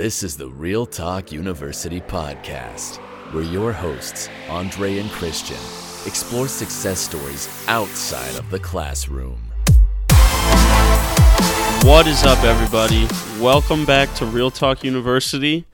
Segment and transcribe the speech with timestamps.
[0.00, 2.96] This is the Real Talk University podcast,
[3.34, 5.58] where your hosts, Andre and Christian,
[6.06, 9.38] explore success stories outside of the classroom.
[11.82, 13.06] What is up, everybody?
[13.42, 15.66] Welcome back to Real Talk University.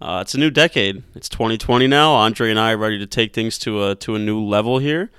[0.00, 1.02] Uh, it's a new decade.
[1.14, 2.14] It's 2020 now.
[2.14, 5.10] Andre and I are ready to take things to a to a new level here.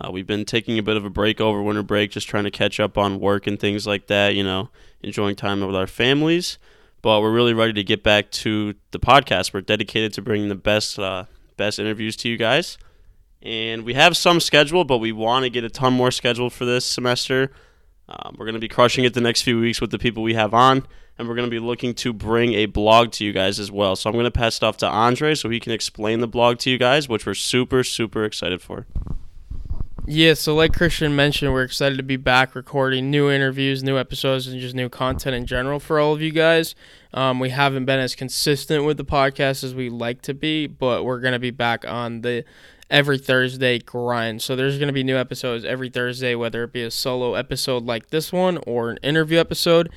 [0.00, 2.52] Uh, we've been taking a bit of a break over winter break, just trying to
[2.52, 4.36] catch up on work and things like that.
[4.36, 4.68] You know,
[5.02, 6.58] enjoying time with our families.
[7.02, 9.52] But we're really ready to get back to the podcast.
[9.52, 11.24] We're dedicated to bringing the best uh,
[11.56, 12.78] best interviews to you guys,
[13.42, 16.64] and we have some scheduled, but we want to get a ton more scheduled for
[16.64, 17.50] this semester.
[18.08, 20.34] Um, we're going to be crushing it the next few weeks with the people we
[20.34, 20.86] have on,
[21.18, 23.96] and we're going to be looking to bring a blog to you guys as well.
[23.96, 26.58] So I'm going to pass it off to Andre so he can explain the blog
[26.58, 28.86] to you guys, which we're super, super excited for.
[30.04, 34.48] Yeah, so like Christian mentioned, we're excited to be back recording new interviews, new episodes,
[34.48, 36.74] and just new content in general for all of you guys.
[37.14, 41.04] Um, we haven't been as consistent with the podcast as we like to be, but
[41.04, 42.44] we're going to be back on the
[42.90, 44.42] every Thursday grind.
[44.42, 47.84] So there's going to be new episodes every Thursday, whether it be a solo episode
[47.84, 49.88] like this one or an interview episode.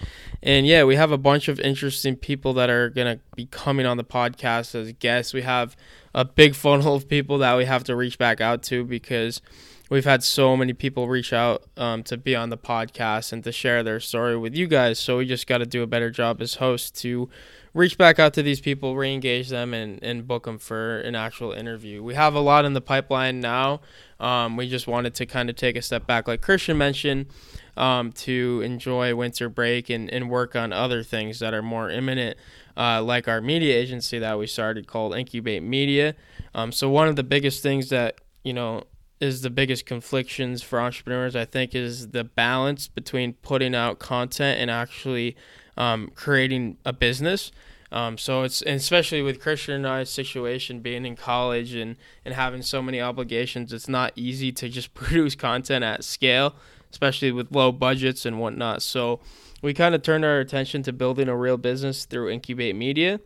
[0.44, 3.88] And yeah, we have a bunch of interesting people that are going to be coming
[3.88, 5.34] on the podcast as guests.
[5.34, 5.76] We have
[6.14, 9.42] a big funnel of people that we have to reach back out to because
[9.90, 13.52] we've had so many people reach out um, to be on the podcast and to
[13.52, 15.00] share their story with you guys.
[15.00, 17.30] So we just got to do a better job as hosts to
[17.74, 21.52] reach back out to these people, re-engage them, and, and book them for an actual
[21.52, 22.02] interview.
[22.02, 23.82] We have a lot in the pipeline now.
[24.18, 27.28] Um, we just wanted to kind of take a step back, like Christian mentioned,
[27.76, 32.38] um, to enjoy winter break and, and work on other things that are more imminent,
[32.78, 36.16] uh, like our media agency that we started called Incubate Media.
[36.54, 38.84] Um, so one of the biggest things that you know
[39.20, 44.60] is the biggest conflictions for entrepreneurs, I think, is the balance between putting out content
[44.60, 45.36] and actually
[45.78, 47.52] um, creating a business.
[47.92, 52.62] Um, so it's especially with Christian and I's situation, being in college and and having
[52.62, 56.56] so many obligations, it's not easy to just produce content at scale,
[56.92, 58.82] especially with low budgets and whatnot.
[58.82, 59.22] So
[59.62, 63.22] we kind of turned our attention to building a real business through Incubate Media,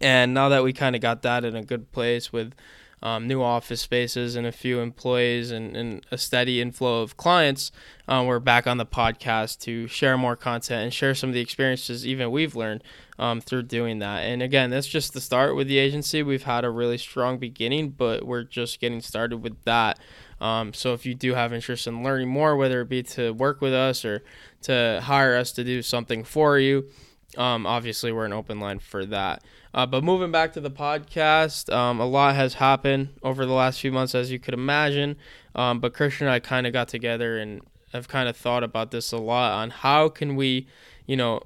[0.00, 2.54] and now that we kind of got that in a good place with
[3.02, 7.72] um, new office spaces and a few employees and, and a steady inflow of clients,
[8.08, 11.40] um, we're back on the podcast to share more content and share some of the
[11.40, 12.84] experiences even we've learned
[13.18, 14.20] um, through doing that.
[14.20, 16.22] And again, that's just the start with the agency.
[16.22, 19.98] We've had a really strong beginning, but we're just getting started with that.
[20.40, 23.60] Um, so if you do have interest in learning more, whether it be to work
[23.60, 24.24] with us or
[24.62, 26.88] to hire us to do something for you,
[27.36, 29.42] um, obviously we're an open line for that.
[29.74, 33.80] Uh, but moving back to the podcast, um, a lot has happened over the last
[33.80, 35.16] few months, as you could imagine.
[35.54, 37.62] Um, but Christian and I kind of got together and
[37.92, 40.66] have kind of thought about this a lot on how can we,
[41.06, 41.40] you know,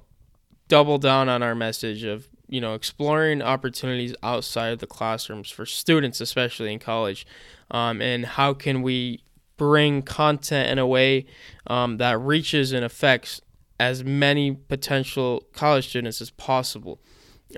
[0.67, 5.65] double down on our message of you know exploring opportunities outside of the classrooms for
[5.65, 7.25] students, especially in college,
[7.71, 9.21] um, and how can we
[9.57, 11.25] bring content in a way
[11.65, 13.41] um, that reaches and affects
[13.79, 16.99] as many potential college students as possible.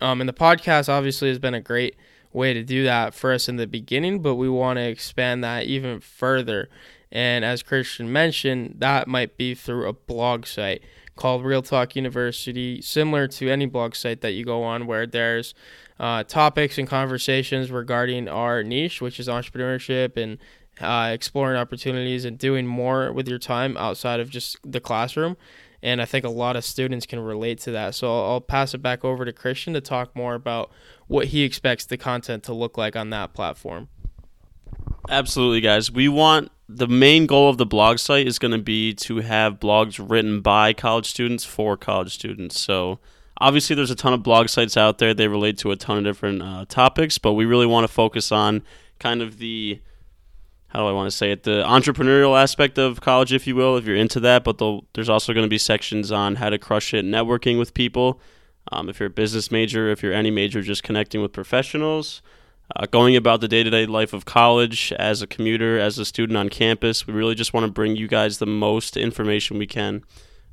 [0.01, 1.95] Um, and the podcast obviously has been a great
[2.31, 5.65] way to do that for us in the beginning, but we want to expand that
[5.65, 6.69] even further.
[7.11, 10.83] And as Christian mentioned, that might be through a blog site
[11.15, 15.53] called Real Talk University, similar to any blog site that you go on where there's
[15.99, 20.37] uh, topics and conversations regarding our niche, which is entrepreneurship and
[20.79, 25.35] uh, exploring opportunities and doing more with your time outside of just the classroom
[25.81, 27.95] and I think a lot of students can relate to that.
[27.95, 30.71] So I'll, I'll pass it back over to Christian to talk more about
[31.07, 33.89] what he expects the content to look like on that platform.
[35.09, 35.91] Absolutely, guys.
[35.91, 39.59] We want the main goal of the blog site is going to be to have
[39.59, 42.59] blogs written by college students for college students.
[42.59, 42.99] So
[43.39, 45.13] obviously, there's a ton of blog sites out there.
[45.13, 48.31] They relate to a ton of different uh, topics, but we really want to focus
[48.31, 48.61] on
[48.99, 49.79] kind of the
[50.69, 51.43] how do I want to say it?
[51.43, 54.43] The entrepreneurial aspect of college, if you will, if you're into that.
[54.43, 54.61] But
[54.93, 58.19] there's also going to be sections on how to crush it networking with people.
[58.71, 62.21] Um, if you're a business major, if you're any major, just connecting with professionals,
[62.75, 66.05] uh, going about the day to day life of college as a commuter, as a
[66.05, 67.07] student on campus.
[67.07, 70.03] We really just want to bring you guys the most information we can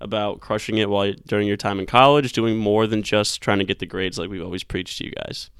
[0.00, 3.64] about crushing it while during your time in college, doing more than just trying to
[3.64, 5.50] get the grades like we've always preached to you guys.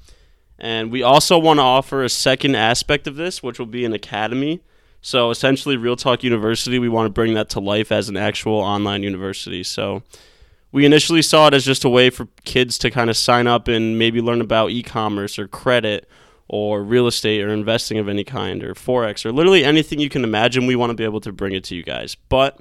[0.59, 3.93] And we also want to offer a second aspect of this, which will be an
[3.93, 4.61] academy.
[5.01, 8.55] So essentially, Real Talk University, we want to bring that to life as an actual
[8.55, 9.63] online university.
[9.63, 10.03] So
[10.71, 13.67] we initially saw it as just a way for kids to kind of sign up
[13.67, 16.09] and maybe learn about e commerce or credit
[16.47, 20.23] or real estate or investing of any kind or Forex or literally anything you can
[20.23, 20.65] imagine.
[20.65, 22.15] We want to be able to bring it to you guys.
[22.15, 22.59] But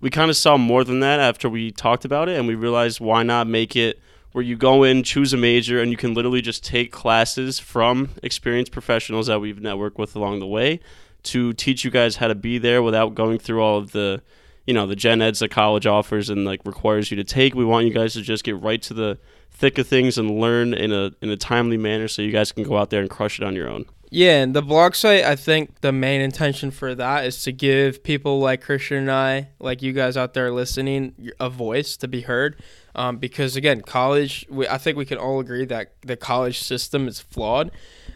[0.00, 3.00] we kind of saw more than that after we talked about it and we realized
[3.00, 4.00] why not make it
[4.34, 8.10] where you go in, choose a major, and you can literally just take classes from
[8.20, 10.80] experienced professionals that we've networked with along the way
[11.22, 14.20] to teach you guys how to be there without going through all of the
[14.66, 17.54] you know the gen eds that college offers and like requires you to take.
[17.54, 19.18] We want you guys to just get right to the
[19.52, 22.64] thick of things and learn in a in a timely manner so you guys can
[22.64, 25.34] go out there and crush it on your own yeah, and the blog site, I
[25.34, 29.82] think the main intention for that is to give people like Christian and I, like
[29.82, 32.62] you guys out there listening, a voice to be heard.
[32.94, 37.08] Um, because again, college, we, I think we can all agree that the college system
[37.08, 37.72] is flawed.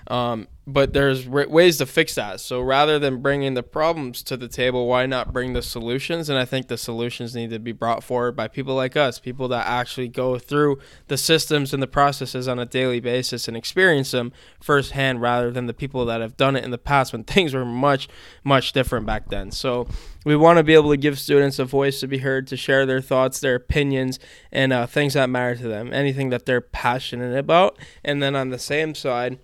[0.07, 2.41] Um, but there's r- ways to fix that.
[2.41, 6.29] So rather than bringing the problems to the table, why not bring the solutions?
[6.29, 9.49] And I think the solutions need to be brought forward by people like us, people
[9.49, 14.11] that actually go through the systems and the processes on a daily basis and experience
[14.11, 14.31] them
[14.61, 17.65] firsthand rather than the people that have done it in the past when things were
[17.65, 18.07] much,
[18.45, 19.51] much different back then.
[19.51, 19.89] So
[20.27, 22.85] we want to be able to give students a voice to be heard, to share
[22.85, 24.19] their thoughts, their opinions,
[24.53, 27.79] and uh, things that matter to them, anything that they're passionate about.
[28.05, 29.39] And then on the same side,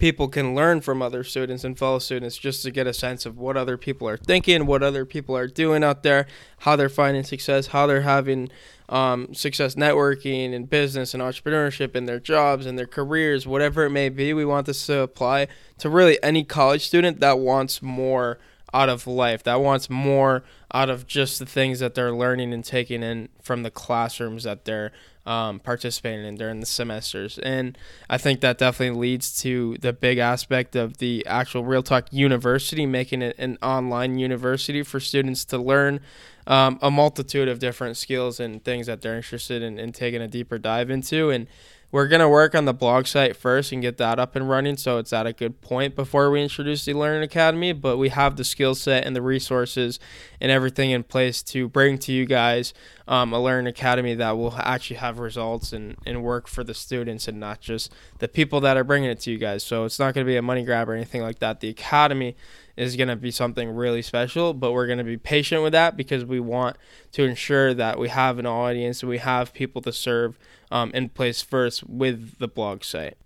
[0.00, 3.38] people can learn from other students and fellow students just to get a sense of
[3.38, 6.26] what other people are thinking, what other people are doing out there,
[6.60, 8.48] how they're finding success, how they're having
[8.88, 13.90] um, success networking and business and entrepreneurship in their jobs and their careers, whatever it
[13.90, 14.32] may be.
[14.32, 15.48] We want this to apply
[15.78, 18.38] to really any college student that wants more
[18.72, 22.64] out of life, that wants more out of just the things that they're learning and
[22.64, 24.92] taking in from the classrooms that they're
[25.26, 27.38] um, participating in during the semesters.
[27.38, 27.76] And
[28.08, 32.86] I think that definitely leads to the big aspect of the actual Real Talk University,
[32.86, 36.00] making it an online university for students to learn
[36.46, 40.28] um, a multitude of different skills and things that they're interested in, in taking a
[40.28, 41.30] deeper dive into.
[41.30, 41.46] And
[41.92, 44.76] we're going to work on the blog site first and get that up and running
[44.76, 47.72] so it's at a good point before we introduce the Learning Academy.
[47.72, 49.98] But we have the skill set and the resources
[50.40, 52.72] and everything in place to bring to you guys
[53.08, 57.26] um, a Learning Academy that will actually have results and, and work for the students
[57.26, 59.64] and not just the people that are bringing it to you guys.
[59.64, 61.60] So it's not going to be a money grab or anything like that.
[61.60, 62.36] The Academy
[62.80, 65.96] is going to be something really special, but we're going to be patient with that
[65.96, 66.76] because we want
[67.12, 70.38] to ensure that we have an audience and we have people to serve
[70.70, 73.18] um, in place first with the blog site.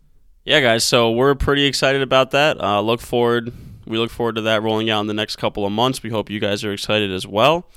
[0.44, 0.82] Yeah, guys.
[0.82, 2.60] So we're pretty excited about that.
[2.60, 3.52] Uh, look forward.
[3.86, 6.02] We look forward to that rolling out in the next couple of months.
[6.02, 7.70] We hope you guys are excited as well.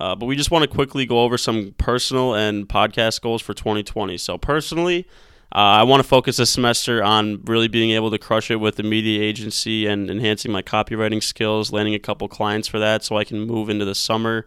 [0.00, 3.54] Uh, but we just want to quickly go over some personal and podcast goals for
[3.54, 4.18] 2020.
[4.18, 5.06] So personally,
[5.54, 8.82] I want to focus this semester on really being able to crush it with the
[8.82, 13.24] media agency and enhancing my copywriting skills, landing a couple clients for that, so I
[13.24, 14.46] can move into the summer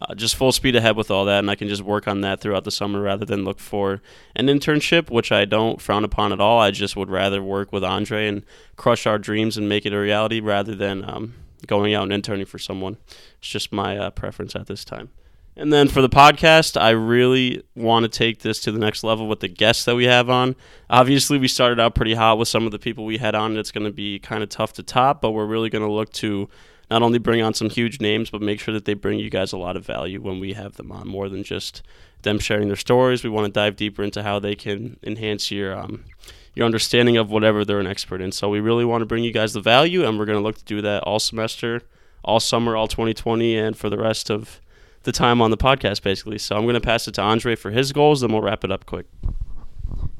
[0.00, 2.40] uh, just full speed ahead with all that, and I can just work on that
[2.40, 4.02] throughout the summer rather than look for
[4.34, 6.60] an internship, which I don't frown upon at all.
[6.60, 8.44] I just would rather work with Andre and
[8.76, 11.34] crush our dreams and make it a reality rather than um,
[11.66, 12.98] going out and interning for someone.
[13.38, 15.10] It's just my uh, preference at this time.
[15.58, 19.26] And then for the podcast, I really want to take this to the next level
[19.26, 20.54] with the guests that we have on.
[20.90, 23.58] Obviously, we started out pretty hot with some of the people we had on, and
[23.58, 26.12] it's going to be kind of tough to top, but we're really going to look
[26.14, 26.50] to
[26.90, 29.52] not only bring on some huge names, but make sure that they bring you guys
[29.52, 31.82] a lot of value when we have them on, more than just
[32.20, 33.24] them sharing their stories.
[33.24, 36.04] We want to dive deeper into how they can enhance your um,
[36.54, 38.32] your understanding of whatever they're an expert in.
[38.32, 40.58] So we really want to bring you guys the value, and we're going to look
[40.58, 41.80] to do that all semester,
[42.22, 44.60] all summer, all 2020, and for the rest of
[45.06, 46.36] the time on the podcast, basically.
[46.36, 48.70] So I'm going to pass it to Andre for his goals, then we'll wrap it
[48.70, 49.06] up quick.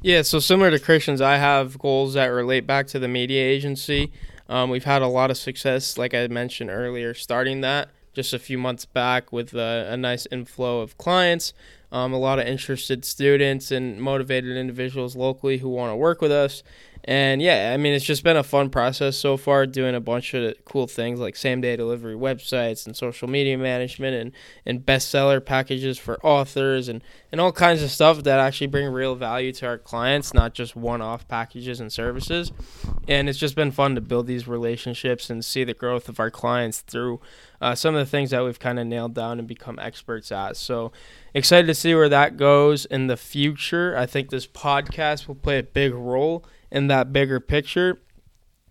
[0.00, 4.12] Yeah, so similar to Christian's, I have goals that relate back to the media agency.
[4.49, 8.38] Um, we've had a lot of success, like I mentioned earlier, starting that just a
[8.38, 11.52] few months back with a, a nice inflow of clients,
[11.93, 16.33] um, a lot of interested students and motivated individuals locally who want to work with
[16.33, 16.62] us.
[17.07, 20.35] And yeah, I mean, it's just been a fun process so far, doing a bunch
[20.35, 24.33] of cool things like same day delivery websites and social media management and,
[24.65, 29.15] and bestseller packages for authors and, and all kinds of stuff that actually bring real
[29.15, 32.51] value to our clients, not just one off packages and services.
[33.07, 36.31] And it's just been fun to build these relationships and see the growth of our
[36.31, 37.21] clients through
[37.61, 40.57] uh, some of the things that we've kind of nailed down and become experts at.
[40.57, 40.93] So
[41.35, 43.97] excited to see where that goes in the future.
[43.97, 48.01] I think this podcast will play a big role in that bigger picture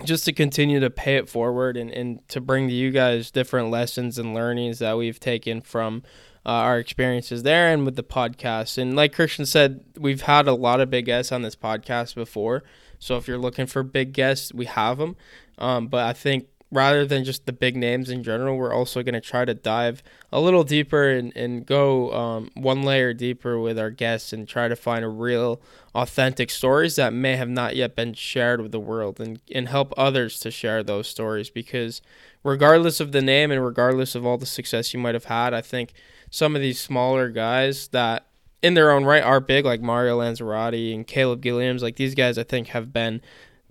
[0.04, 3.70] just to continue to pay it forward and, and to bring to you guys different
[3.70, 6.04] lessons and learnings that we've taken from
[6.46, 8.77] uh, our experiences there and with the podcast.
[8.77, 12.63] And like Christian said, we've had a lot of big guests on this podcast before.
[13.00, 15.15] So if you're looking for big guests, we have them.
[15.58, 19.13] Um, but I think rather than just the big names in general, we're also going
[19.13, 23.77] to try to dive a little deeper and, and go um, one layer deeper with
[23.77, 25.62] our guests and try to find a real,
[25.93, 29.93] authentic stories that may have not yet been shared with the world and, and help
[29.95, 31.50] others to share those stories.
[31.50, 32.01] Because
[32.43, 35.62] regardless of the name and regardless of all the success you might have had, I
[35.62, 35.93] think
[36.29, 38.25] some of these smaller guys that
[38.62, 41.81] in their own right are big, like Mario Lanzarotti and Caleb Gilliams.
[41.81, 43.22] Like these guys, I think have been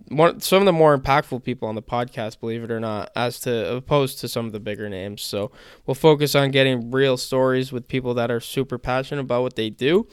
[0.08, 3.40] one some of the more impactful people on the podcast, believe it or not, as
[3.40, 5.22] to opposed to some of the bigger names.
[5.22, 5.50] So
[5.86, 9.70] we'll focus on getting real stories with people that are super passionate about what they
[9.70, 10.06] do.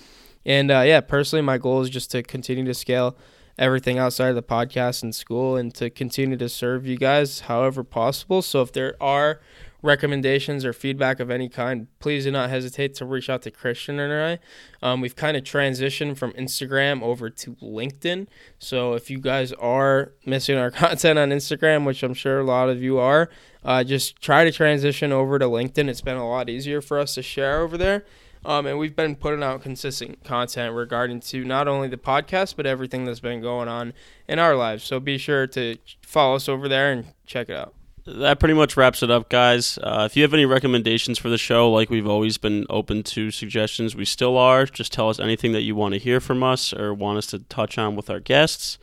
[0.45, 3.17] And uh, yeah, personally, my goal is just to continue to scale
[3.57, 7.83] everything outside of the podcast and school and to continue to serve you guys however
[7.83, 8.41] possible.
[8.41, 9.41] So if there are
[9.81, 14.00] recommendations or feedback of any kind, please do not hesitate to reach out to Christian
[14.00, 14.39] and I.
[14.85, 18.27] Um, we've kind of transitioned from Instagram over to LinkedIn.
[18.59, 22.69] So if you guys are missing our content on Instagram, which I'm sure a lot
[22.69, 23.29] of you are,
[23.63, 25.89] uh, just try to transition over to LinkedIn.
[25.89, 28.05] It's been a lot easier for us to share over there.
[28.43, 32.65] Um, and we've been putting out consistent content regarding to not only the podcast but
[32.65, 33.93] everything that's been going on
[34.27, 34.83] in our lives.
[34.83, 38.75] So be sure to follow us over there and check it out that pretty much
[38.75, 39.77] wraps it up, guys.
[39.77, 43.31] Uh, if you have any recommendations for the show, like we've always been open to
[43.31, 44.65] suggestions, we still are.
[44.65, 47.39] Just tell us anything that you want to hear from us or want us to
[47.39, 48.77] touch on with our guests.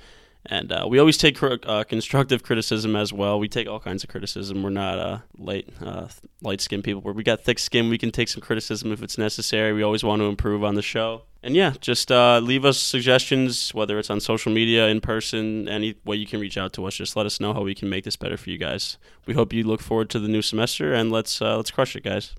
[0.47, 3.39] And uh, we always take uh, constructive criticism as well.
[3.39, 4.63] We take all kinds of criticism.
[4.63, 6.09] We're not uh, light uh,
[6.41, 7.03] light skinned people.
[7.03, 9.73] Where we got thick skin, we can take some criticism if it's necessary.
[9.73, 11.23] We always want to improve on the show.
[11.49, 15.95] And yeah, just uh, leave us suggestions, whether it's on social media, in person, any
[16.05, 16.97] way you can reach out to us.
[16.97, 18.99] Just let us know how we can make this better for you guys.
[19.25, 22.05] We hope you look forward to the new semester, and let's uh, let's crush it,
[22.05, 22.35] guys.